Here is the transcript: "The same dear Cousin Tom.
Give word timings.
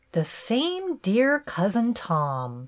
"The 0.13 0.25
same 0.25 0.95
dear 0.95 1.41
Cousin 1.41 1.93
Tom. 1.93 2.59